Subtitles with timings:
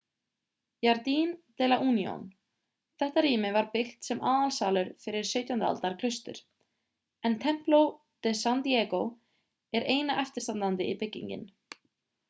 [0.85, 1.27] jardín
[1.61, 2.23] de la unión
[3.03, 5.67] þetta rými var byggt sem aðalsalur fyrir 17.
[5.69, 6.41] aldar klaustur
[7.31, 7.83] en templo
[8.29, 9.03] de san diego
[9.81, 11.49] er eina eftirstandandi byggingin